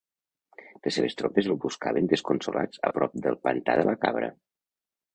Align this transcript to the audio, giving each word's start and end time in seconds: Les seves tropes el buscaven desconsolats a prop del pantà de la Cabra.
Les 0.87 0.97
seves 0.99 1.15
tropes 1.19 1.51
el 1.51 1.59
buscaven 1.67 2.11
desconsolats 2.15 2.83
a 2.91 2.95
prop 2.99 3.23
del 3.29 3.41
pantà 3.47 3.81
de 3.83 3.89
la 3.93 3.99
Cabra. 4.07 4.37